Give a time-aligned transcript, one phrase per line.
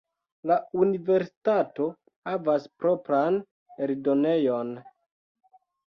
[0.51, 1.85] La universitato
[2.31, 3.37] havas propran
[3.89, 4.73] eldonejon.